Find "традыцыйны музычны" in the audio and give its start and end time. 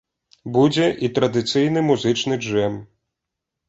1.19-2.43